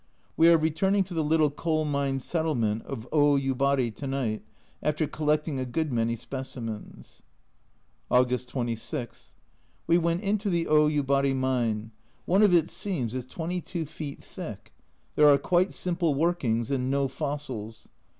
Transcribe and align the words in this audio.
We 0.35 0.49
are 0.49 0.57
returning 0.57 1.03
to 1.03 1.13
the 1.13 1.23
little 1.23 1.51
coal 1.51 1.85
mine 1.85 2.19
settlement 2.21 2.87
of 2.87 3.07
Oyubari 3.13 3.93
to 3.97 4.07
night, 4.07 4.41
after 4.81 5.05
collecting 5.05 5.59
a 5.59 5.63
good 5.65 5.93
many 5.93 6.15
specimens. 6.15 7.21
August 8.09 8.49
26. 8.49 9.35
We 9.85 9.99
went 9.99 10.23
into 10.23 10.49
the 10.49 10.65
Oyubari 10.65 11.35
mine. 11.35 11.91
One 12.25 12.41
of 12.41 12.51
its 12.51 12.73
seams 12.73 13.13
is 13.13 13.27
22 13.27 13.85
feet 13.85 14.23
thick. 14.23 14.73
There 15.15 15.29
are 15.29 15.37
quite 15.37 15.71
simple 15.71 16.15
workings, 16.15 16.71
and 16.71 16.89
no 16.89 17.07
fossils. 17.07 17.87